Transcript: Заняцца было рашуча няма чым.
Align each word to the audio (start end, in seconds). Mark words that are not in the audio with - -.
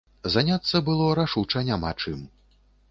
Заняцца 0.35 0.81
было 0.87 1.11
рашуча 1.21 1.65
няма 1.69 1.95
чым. 2.01 2.29